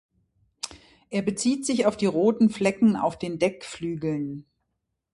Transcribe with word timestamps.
Er 1.11 1.21
bezieht 1.21 1.63
sich 1.63 1.85
auf 1.85 1.95
die 1.95 2.07
roten 2.07 2.49
Flecken 2.49 2.95
auf 2.95 3.19
den 3.19 3.37
Deckflügeln. 3.37 4.47